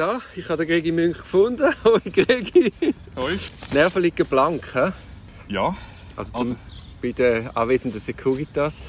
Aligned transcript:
So, 0.00 0.22
ich 0.34 0.48
habe 0.48 0.64
den 0.64 0.68
Gregi 0.68 0.92
Münch 0.92 1.18
gefunden. 1.18 1.74
Hoi 1.84 2.00
Gregi. 2.10 2.72
Hoi. 3.16 3.38
Nerven 3.74 4.02
liegen 4.02 4.26
blank, 4.26 4.64
he? 4.72 5.52
Ja, 5.52 5.76
Also, 6.16 6.32
Also- 6.32 6.56
bei 7.02 7.12
der 7.12 7.54
anwesenden 7.54 8.00
Securitas. 8.00 8.84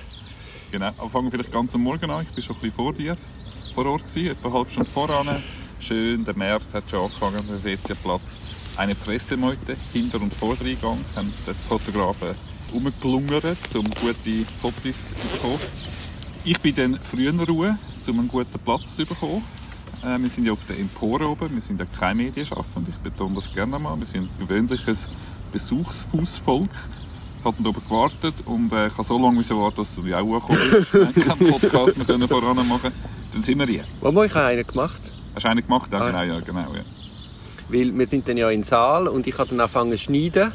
genau. 0.71 0.87
Aber 0.97 1.09
fangen 1.09 1.25
wir 1.25 1.31
vielleicht 1.31 1.51
ganz 1.51 1.75
am 1.75 1.81
Morgen 1.81 2.09
an. 2.09 2.25
Ich 2.29 2.37
war 2.37 2.43
schon 2.43 2.55
ein 2.55 2.61
bisschen 2.61 2.75
vor 2.77 2.93
dir 2.93 3.17
vor 3.75 3.85
Ort, 3.87 4.07
gewesen, 4.07 4.31
etwa 4.31 4.47
eine 4.47 4.57
halbe 4.57 4.71
Stunde 4.71 4.89
voran. 4.89 5.43
Schön, 5.81 6.23
der 6.23 6.37
März 6.37 6.63
hat 6.73 6.89
schon 6.89 7.01
angefangen, 7.01 7.45
der 7.45 7.61
WC-Platz. 7.61 8.21
Eine 8.77 8.95
Pressemeute, 8.95 9.75
Hinter- 9.91 10.21
und 10.21 10.33
Vordereingang, 10.33 11.03
haben 11.13 11.33
die 11.45 11.53
Fotografen 11.67 12.35
umgelungert, 12.71 13.57
um 13.75 13.83
gute 13.83 14.45
Fotos 14.61 15.09
zu 15.09 15.27
bekommen. 15.33 15.59
Ich 16.45 16.57
bin 16.61 16.73
dann 16.73 16.99
früher 17.03 17.31
in 17.31 17.39
Ruhe, 17.41 17.77
um 18.07 18.19
einen 18.19 18.29
guten 18.29 18.57
Platz 18.59 18.95
zu 18.95 19.05
bekommen. 19.05 19.43
Äh, 20.03 20.17
wir 20.19 20.29
sind 20.29 20.45
ja 20.45 20.53
auf 20.53 20.65
der 20.67 20.79
Empore 20.79 21.27
oben, 21.29 21.53
wir 21.53 21.61
sind 21.61 21.79
ja 21.79 21.85
kein 21.99 22.17
Medienschaffend, 22.17 22.87
ich 22.89 22.95
betone 22.97 23.35
das 23.35 23.53
gerne 23.53 23.77
mal. 23.77 23.97
Wir 23.99 24.05
sind 24.05 24.23
ein 24.23 24.29
gewöhnliches 24.39 25.07
Besuchsfußvolk. 25.51 26.69
Ich 27.39 27.45
habe 27.45 27.67
oben 27.67 27.81
gewartet 27.87 28.35
und 28.45 28.71
äh, 28.71 28.87
ich 28.87 28.93
habe 28.97 29.03
so 29.07 29.17
lange 29.19 29.37
müssen 29.37 29.57
warten, 29.57 29.77
dass 29.77 29.95
du 29.95 30.01
auch 30.15 30.47
bist. 30.49 30.93
Wir 30.93 31.07
haben 31.07 31.13
keinen 31.39 31.51
Podcast 31.51 32.05
können 32.07 32.27
voran 32.27 32.67
machen. 32.67 32.91
Dann 33.33 33.43
sind 33.43 33.57
wir 33.59 33.65
hier. 33.67 33.83
Wo 33.99 34.23
ich 34.23 34.33
habe 34.35 34.45
einen 34.47 34.63
gemacht? 34.65 35.01
Hast 35.33 35.45
du 35.45 35.49
einen 35.49 35.61
gemacht? 35.63 35.89
Ja, 35.91 35.99
Ah. 36.01 36.05
genau, 36.07 36.21
ja, 36.23 36.39
genau. 36.39 36.73
Ja. 36.75 36.81
Weil 37.69 37.97
wir 37.97 38.05
sind 38.07 38.27
dann 38.27 38.37
ja 38.37 38.49
im 38.51 38.63
Saal 38.63 39.07
und 39.07 39.25
ich 39.25 39.37
habe 39.39 39.49
dann 39.49 39.59
angefangen 39.59 39.91
zu 39.91 39.97
schneiden. 39.97 40.51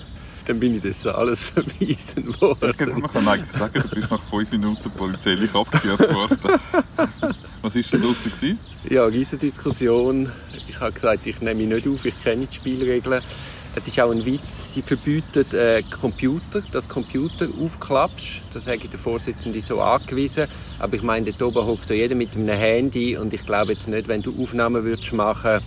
Dann 0.47 0.61
bin 0.61 0.77
ich 0.77 0.83
das 0.83 1.05
alles 1.09 1.43
verwiesen 1.51 2.41
worden. 2.41 2.73
Genau, 2.77 2.99
Man 3.01 3.11
kann 3.11 3.27
eigentlich 3.27 3.53
sagen, 3.57 3.83
du 3.83 3.95
bist 3.97 4.11
nach 4.11 4.23
fünf 4.23 4.51
Minuten 4.53 4.89
polizeilich 4.93 5.53
abgeführt 5.55 6.15
worden. 6.15 6.39
Was 7.67 7.75
war 7.75 7.83
denn 7.83 8.03
draussen? 8.03 8.59
Ja, 8.89 9.07
riesige 9.07 9.39
Diskussion. 9.39 10.31
Ich 10.69 10.79
habe 10.79 10.93
gesagt, 10.93 11.27
ich 11.27 11.41
nehme 11.41 11.67
mich 11.67 11.85
nicht 11.85 11.89
auf, 11.89 12.05
ich 12.05 12.23
kenne 12.23 12.47
die 12.47 12.55
Spielregeln. 12.55 13.21
Es 13.75 13.89
ist 13.89 13.99
auch 13.99 14.13
ein 14.13 14.25
Witz, 14.25 14.73
sie 14.73 14.83
verbieten 14.83 15.45
äh, 15.53 15.83
Computer, 15.83 16.63
dass 16.71 16.89
Computer 16.89 17.49
aufklappst. 17.61 18.43
Das 18.55 18.69
habe 18.69 18.77
ich 18.77 18.89
der 18.89 19.01
Vorsitzende 19.01 19.61
so 19.61 19.81
angewiesen. 19.81 20.47
Aber 20.79 20.95
ich 20.95 21.03
meine, 21.03 21.33
dort 21.33 21.57
oben 21.57 21.67
hockt 21.67 21.91
jeder 21.91 22.15
mit 22.15 22.37
einem 22.37 22.57
Handy 22.57 23.17
und 23.17 23.35
ich 23.35 23.45
glaube 23.45 23.73
jetzt 23.73 23.89
nicht, 23.89 24.07
wenn 24.07 24.23
du 24.23 24.41
Aufnahmen 24.41 24.85
würdest 24.85 25.13
machen 25.13 25.61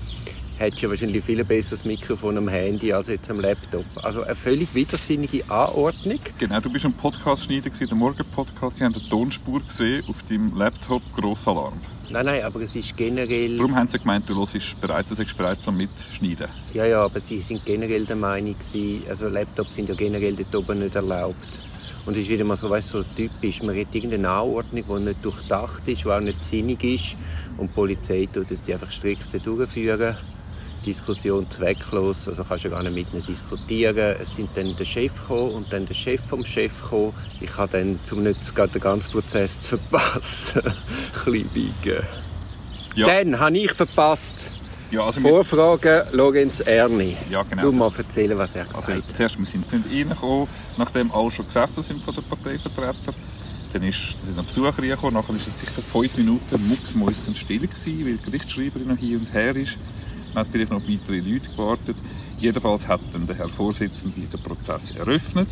hättest 0.59 0.83
du 0.83 0.89
wahrscheinlich 0.89 1.23
viel 1.23 1.43
besseres 1.45 1.85
Mikrofon 1.85 2.37
am 2.37 2.49
Handy 2.49 2.91
als 2.91 3.07
jetzt 3.07 3.29
am 3.31 3.39
Laptop. 3.39 3.85
Also 4.03 4.23
eine 4.23 4.35
völlig 4.35 4.73
widersinnige 4.75 5.49
Anordnung. 5.49 6.19
Genau, 6.37 6.59
du 6.59 6.69
bist 6.69 6.85
ein 6.85 6.93
Podcast-Schneider, 6.93 7.69
der 7.69 7.95
Morgen-Podcast. 7.95 8.77
Sie 8.77 8.83
haben 8.83 8.93
eine 8.93 9.09
Tonspur 9.09 9.61
gesehen 9.61 10.03
auf 10.09 10.21
deinem 10.23 10.55
Laptop, 10.57 11.01
Grossalarm. 11.15 11.79
Nein, 12.09 12.25
nein, 12.25 12.43
aber 12.43 12.61
es 12.61 12.75
ist 12.75 12.97
generell... 12.97 13.55
Darum 13.55 13.75
haben 13.75 13.87
sie 13.87 13.99
gemeint, 13.99 14.29
du 14.29 14.35
hörst 14.35 14.81
bereits, 14.81 15.09
du 15.09 15.15
sagst 15.15 15.37
bereits 15.37 15.65
am 15.67 15.77
Mitschneiden. 15.77 16.49
Ja, 16.73 16.85
ja, 16.85 17.05
aber 17.05 17.21
sie 17.21 17.39
sind 17.39 17.63
generell 17.63 18.05
der 18.05 18.15
Meinung, 18.17 18.55
also 19.07 19.29
Laptops 19.29 19.75
sind 19.75 19.87
ja 19.87 19.95
generell 19.95 20.35
dort 20.35 20.55
oben 20.55 20.79
nicht 20.79 20.95
erlaubt. 20.95 21.47
Und 22.05 22.17
es 22.17 22.23
ist 22.23 22.29
wieder 22.29 22.43
mal 22.43 22.57
so, 22.57 22.69
weißt, 22.69 22.89
so 22.89 23.03
typisch, 23.03 23.61
man 23.61 23.79
hat 23.79 23.93
irgendeine 23.93 24.29
Anordnung, 24.29 24.83
die 24.89 25.03
nicht 25.05 25.23
durchdacht 25.23 25.87
ist, 25.87 26.03
die 26.03 26.09
auch 26.09 26.19
nicht 26.19 26.43
sinnig 26.43 26.83
ist. 26.83 27.15
Und 27.57 27.69
die 27.69 27.73
Polizei 27.75 28.27
tut 28.33 28.49
es 28.51 28.67
einfach 28.67 28.91
strikt 28.91 29.27
durchführen. 29.45 30.17
Diskussion 30.85 31.49
zwecklos, 31.49 32.27
also 32.27 32.43
kannst 32.43 32.65
du 32.65 32.69
gar 32.69 32.83
nicht 32.83 32.93
mit 32.93 33.13
ihnen 33.13 33.25
diskutieren. 33.25 34.15
Es 34.19 34.35
sind 34.35 34.49
dann 34.55 34.75
der 34.75 34.85
Chef 34.85 35.13
gekommen 35.15 35.53
und 35.53 35.73
dann 35.73 35.85
der 35.85 35.93
Chef 35.93 36.21
vom 36.29 36.43
Chef 36.45 36.71
gekommen. 36.81 37.13
Ich 37.41 37.55
habe 37.57 37.71
dann, 37.77 37.99
zum 38.03 38.23
gerade 38.23 38.71
den 38.71 38.81
ganzen 38.81 39.11
Prozess 39.11 39.59
zu 39.61 39.77
verpassen, 39.77 40.61
ein 40.65 41.31
bisschen. 41.49 42.03
Ja, 42.95 43.05
Dann 43.05 43.39
habe 43.39 43.57
ich 43.57 43.71
verpasst, 43.71 44.51
ja 44.91 45.03
also, 45.05 45.21
wir, 45.23 45.29
Vorfrage 45.29 46.07
Lorenz 46.11 46.59
Erni. 46.61 47.15
ja 47.29 47.43
genau. 47.43 47.61
Du 47.63 47.71
mal 47.71 47.91
erzählen, 47.95 48.37
was 48.37 48.55
er 48.55 48.65
gesagt 48.65 48.89
Also, 48.89 48.93
hat. 49.07 49.15
zuerst 49.15 49.37
wir 49.37 49.45
sind, 49.45 49.69
sind 49.69 49.85
reingekommen, 49.85 50.47
nachdem 50.77 51.11
alle 51.11 51.29
schon 51.31 51.45
gesessen 51.45 51.83
sind 51.83 52.03
von 52.03 52.15
den 52.15 52.23
Parteivertretern. 52.23 53.13
Dann 53.71 53.83
ist, 53.83 53.99
sind 54.23 54.35
noch 54.35 54.45
Besucher 54.45 54.75
reingekommen, 54.79 55.13
nachher 55.13 55.29
war 55.29 55.35
es 55.35 55.59
sicher 55.59 55.81
fünf 55.81 56.17
Minuten 56.17 56.67
mucksmäuschen 56.67 57.35
still 57.35 57.59
gewesen, 57.59 58.05
weil 58.05 58.17
die 58.17 58.23
Gerichtsschreiberin 58.23 58.87
noch 58.87 58.97
hier 58.97 59.19
und 59.19 59.31
her 59.31 59.55
ist. 59.55 59.77
Vielleicht 60.51 60.71
noch 60.71 60.81
weitere 60.81 61.19
Leute 61.19 61.49
gewartet. 61.49 61.95
Jedenfalls 62.39 62.87
hat 62.87 63.01
dann 63.11 63.27
der 63.27 63.37
Herr 63.37 63.49
Vorsitzende 63.49 64.21
den 64.21 64.43
Prozess 64.43 64.91
eröffnet. 64.91 65.49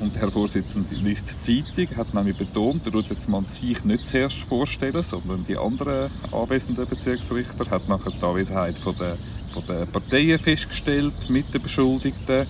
Und 0.00 0.14
der 0.14 0.22
Herr 0.22 0.30
Vorsitzende 0.30 0.94
liest 0.94 1.26
die 1.44 1.64
Zeitung, 1.74 1.96
hat 1.96 2.14
nämlich 2.14 2.36
betont, 2.36 2.86
er 2.86 2.92
wird 2.92 3.10
jetzt 3.10 3.28
mal 3.28 3.44
sich 3.44 3.84
nicht 3.84 4.06
zuerst 4.06 4.38
vorstellen, 4.38 5.02
sondern 5.02 5.44
die 5.44 5.56
anderen 5.56 6.10
anwesenden 6.30 6.86
Bezirksrichter, 6.86 7.68
hat 7.68 7.88
nachher 7.88 8.12
die 8.12 8.24
Anwesenheit 8.24 8.78
von 8.78 8.96
der, 8.96 9.16
von 9.52 9.64
der 9.66 9.86
Parteien 9.86 10.38
festgestellt 10.38 11.14
mit 11.28 11.52
den 11.52 11.62
Beschuldigten 11.62 12.46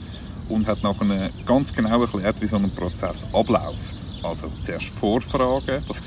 und 0.50 0.66
hat 0.66 0.82
nachher 0.82 1.30
ganz 1.46 1.72
genau 1.72 2.02
erklärt, 2.02 2.40
wie 2.40 2.46
so 2.46 2.56
ein 2.56 2.70
Prozess 2.70 3.26
abläuft. 3.32 3.96
Also 4.22 4.48
zuerst 4.62 4.88
Vorfragen, 4.88 5.82
das 5.86 6.02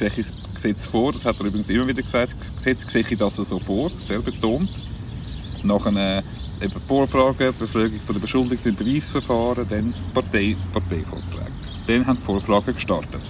Gesetz 0.54 0.86
vor, 0.86 1.14
das 1.14 1.26
hat 1.26 1.40
er 1.40 1.46
übrigens 1.46 1.70
immer 1.70 1.88
wieder 1.88 2.02
gesagt, 2.02 2.36
das 2.38 2.56
Gesetz 2.56 2.92
sehe 2.92 3.06
ich 3.10 3.18
das 3.18 3.36
so 3.36 3.60
vor, 3.60 3.92
sehr 4.02 4.20
betont. 4.20 4.70
Nachher 5.64 5.96
äh, 5.96 6.24
eben 6.64 6.82
Vorfragen, 6.88 7.54
Befragung 7.58 8.00
der 8.08 8.20
Beschuldigten 8.20 8.76
Beweisverfahren, 8.76 9.68
dann 9.70 9.92
das 9.92 10.06
Partei, 10.14 10.56
Parteivortrag. 10.74 11.52
Dann 11.88 12.06
haben 12.06 12.18
die 12.18 12.24
Vorfragen 12.24 12.74
gestartet. 12.74 13.22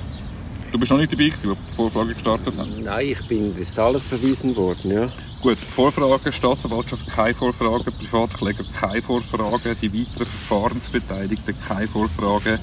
Du 0.72 0.80
bist 0.80 0.90
noch 0.90 0.97
nicht 0.97 1.12
dabei 1.12 1.25
gewesen, 1.25 1.50
wo 1.50 1.53
die 1.56 1.75
Vorfragen 1.75 2.14
gestartet 2.14 2.58
haben? 2.58 2.81
Nein, 2.81 3.08
ich 3.08 3.28
bin, 3.28 3.52
das 3.52 3.70
ist 3.70 3.80
alles 3.80 4.03
verwiesen 4.06 4.56
worden, 4.56 4.91
ja. 4.91 5.09
Gut, 5.41 5.58
Vorfragen, 5.58 6.31
Staatsanwaltschaft 6.31 7.08
keine 7.08 7.34
Vorfragen, 7.34 7.91
Privatkläger 7.94 8.64
keine 8.80 9.02
Vorfragen, 9.02 9.75
die 9.81 9.91
weiteren 9.91 10.25
Verfahrensbeteiligten 10.25 11.56
keine 11.68 11.88
Vorfragen. 11.88 12.59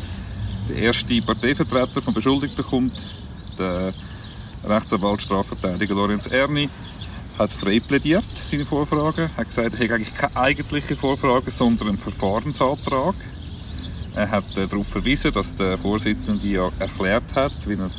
Der 0.69 0.77
erste 0.77 1.21
Parteivertreter 1.21 2.01
vom 2.01 2.15
Beschuldigten 2.15 2.65
kommt, 2.65 2.95
der 3.59 3.93
Rechtsanwalt 4.65 5.21
Strafverteidiger 5.21 5.95
Lorenz 5.95 6.27
Erni, 6.29 6.69
hat 7.39 7.53
frei 7.53 7.81
plädiert, 7.81 8.25
seine 8.51 8.65
Vorfragen, 8.65 9.31
hat 9.37 9.49
gesagt, 9.49 9.75
er 9.75 9.81
hätte 9.81 9.95
eigentlich 9.95 10.15
keine 10.15 10.37
eigentliche 10.37 10.97
Vorfrage, 10.97 11.51
sondern 11.51 11.89
einen 11.89 11.99
Verfahrensantrag. 11.99 13.15
Er 14.15 14.31
hat 14.31 14.57
äh, 14.57 14.67
darauf 14.67 14.89
verwiesen, 14.89 15.33
dass 15.33 15.55
der 15.55 15.79
Vorsitzende 15.79 16.47
ja 16.47 16.71
erklärt 16.79 17.35
hat, 17.37 17.53
wie 17.67 17.77
das 17.77 17.95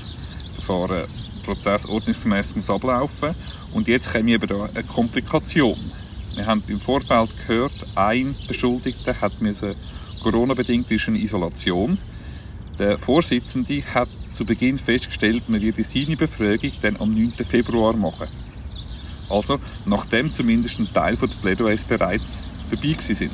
Verfahren 0.56 1.08
Prozess 1.46 1.86
ordnungsgemäß 1.88 2.56
muss 2.58 2.70
ablaufen 2.70 3.34
und 3.74 3.88
jetzt 3.88 4.12
kommt 4.12 4.28
eben 4.28 4.48
da 4.48 4.66
eine 4.66 4.84
Komplikation. 4.84 5.92
Wir 6.36 6.46
haben 6.46 6.62
im 6.68 6.82
Vorfeld 6.82 7.30
gehört, 7.48 7.74
ein 7.96 8.36
Beschuldigter 8.48 9.20
hat 9.20 9.42
müssen 9.42 9.76
Corona-bedingt 10.22 10.92
ist 10.92 11.08
in 11.08 11.16
Isolation. 11.16 11.98
Der 12.78 13.00
Vorsitzende 13.00 13.82
hat 13.94 14.10
zu 14.34 14.46
Beginn 14.46 14.78
festgestellt, 14.78 15.48
man 15.48 15.62
wird 15.62 15.78
seine 15.86 16.18
Befragung 16.18 16.72
dann 16.82 16.98
am 16.98 17.14
9. 17.14 17.34
Februar 17.50 17.94
machen. 17.94 18.28
Also, 19.30 19.60
nachdem 19.86 20.34
zumindest 20.34 20.80
ein 20.80 20.92
Teil 20.94 21.16
der 21.16 21.28
Plädoyers 21.28 21.84
bereits 21.84 22.40
vorbei 22.70 22.96
sind 23.00 23.32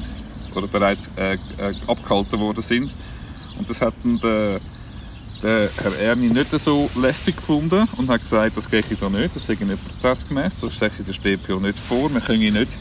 oder 0.55 0.67
bereits 0.67 1.09
äh, 1.17 1.33
äh, 1.33 1.73
abgehalten 1.87 2.39
worden 2.39 2.61
sind. 2.61 2.91
Und 3.57 3.69
das 3.69 3.81
hat 3.81 3.93
der, 4.03 4.59
der 5.41 5.69
Herr 5.81 5.99
Erni 5.99 6.29
nicht 6.29 6.51
so 6.59 6.89
lässig 6.95 7.37
gefunden 7.37 7.87
und 7.97 8.09
hat 8.09 8.21
gesagt, 8.21 8.57
das 8.57 8.69
gehe 8.69 8.83
ich 8.89 8.97
so 8.97 9.09
nicht, 9.09 9.35
das 9.35 9.45
sei 9.45 9.57
nicht 9.59 9.87
prozessgemäß, 9.87 10.59
das 10.61 10.77
sehe 10.77 10.91
ich 10.97 11.05
der 11.05 11.13
StPO 11.13 11.59
nicht 11.59 11.79
vor, 11.79 12.13
wir 12.13 12.21
können 12.21 12.53
nicht 12.53 12.71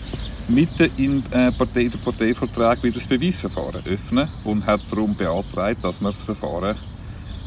mitten 0.48 0.90
in 0.96 1.24
äh, 1.30 1.52
Partei, 1.52 1.88
den 1.88 2.00
Parteivertrag 2.00 2.82
wieder 2.82 2.94
das 2.94 3.06
Beweisverfahren 3.06 3.84
öffnen 3.86 4.28
und 4.44 4.66
hat 4.66 4.80
darum 4.90 5.16
beantragt, 5.16 5.82
dass 5.82 6.00
man 6.00 6.12
das 6.12 6.22
Verfahren, 6.22 6.76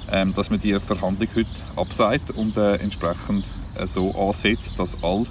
ähm, 0.09 0.33
dass 0.33 0.49
man 0.49 0.59
die 0.59 0.79
Verhandlung 0.79 1.29
heute 1.35 1.49
abseit 1.75 2.21
und 2.35 2.57
äh, 2.57 2.75
entsprechend 2.75 3.45
äh, 3.75 3.85
so 3.85 4.11
ansetzt, 4.15 4.73
dass 4.77 5.01
alle 5.03 5.27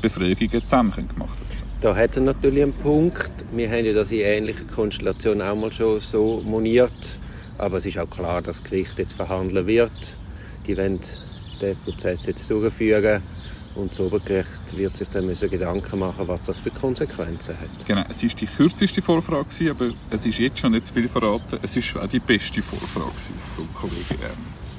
Befragungen 0.00 0.62
zusammen 0.64 0.92
gemacht 0.92 1.38
werden 1.50 1.62
Da 1.80 1.94
hat 1.94 2.16
er 2.16 2.22
natürlich 2.22 2.62
einen 2.62 2.72
Punkt. 2.72 3.30
Wir 3.52 3.70
haben 3.70 3.84
ja 3.84 3.92
das 3.92 4.10
in 4.10 4.20
ähnlicher 4.20 4.64
Konstellation 4.64 5.42
auch 5.42 5.56
mal 5.56 5.72
schon 5.72 6.00
so 6.00 6.42
moniert. 6.44 7.18
Aber 7.56 7.78
es 7.78 7.86
ist 7.86 7.98
auch 7.98 8.08
klar, 8.08 8.42
dass 8.42 8.62
das 8.62 8.70
Gericht 8.70 8.98
jetzt 8.98 9.14
verhandeln 9.14 9.66
wird. 9.66 10.16
Die 10.66 10.76
wollen 10.76 11.00
den 11.60 11.76
Prozess 11.78 12.26
jetzt 12.26 12.50
durchführen. 12.50 13.22
Und 13.74 13.92
das 13.92 14.00
Obergericht 14.00 14.76
wird 14.76 14.96
sich 14.96 15.08
dann 15.10 15.26
müssen 15.26 15.48
Gedanken 15.48 15.98
machen, 16.00 16.26
was 16.26 16.40
das 16.42 16.58
für 16.58 16.70
Konsequenzen 16.70 17.54
hat. 17.60 17.86
Genau, 17.86 18.02
es 18.08 18.22
war 18.22 18.30
die 18.30 18.46
kürzeste 18.46 19.00
Vorfrage, 19.00 19.70
aber 19.70 19.90
es 20.10 20.26
ist 20.26 20.38
jetzt 20.38 20.58
schon 20.58 20.72
nicht 20.72 20.88
zu 20.88 20.94
viel 20.94 21.08
verraten. 21.08 21.60
Es 21.62 21.76
war 21.94 22.02
auch 22.02 22.08
die 22.08 22.18
beste 22.18 22.60
Vorfrage 22.60 23.12
vom 23.54 23.72
Kollegen 23.74 24.20
Erni. 24.20 24.57